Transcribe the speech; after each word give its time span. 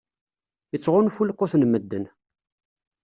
Ittɣunfu 0.75 1.23
lqut 1.29 1.53
n 1.57 1.63
medden. 1.67 2.05